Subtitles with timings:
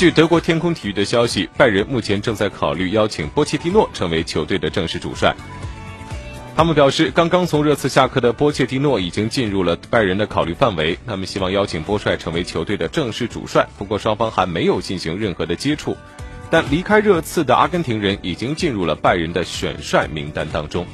[0.00, 5.36] 据德国天空体育的消息拜仁目前正在考虑邀请波切蒂诺成为球队的正式主帅。
[6.56, 10.98] 他们表示刚刚从热刺下课的波切蒂诺已经进入了拜仁的考虑范围。
[11.06, 15.94] 他们希望邀请波帅成为球队的正式主帅不过双方还没有进行任何的接触。
[16.50, 20.86] 但离开热刺的阿根廷人已经进入了拜仁的选帅名单当中。